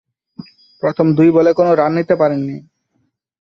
প্রথম 0.83 1.07
দুই 1.17 1.29
বলে 1.31 1.51
কোন 1.53 1.67
রান 1.71 1.91
নিতে 1.97 2.15
পারেননি। 2.15 2.57